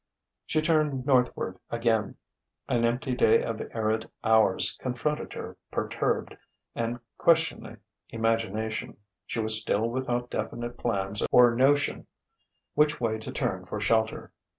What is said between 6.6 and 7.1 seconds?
and